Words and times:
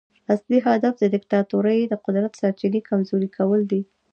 اصلي 0.33 0.57
هدف 0.67 0.93
د 0.99 1.03
دیکتاتورۍ 1.15 1.79
د 1.87 1.93
قدرت 2.05 2.31
سرچینې 2.41 2.81
کمزوري 2.89 3.29
کول 3.37 3.61
دي. 3.71 3.81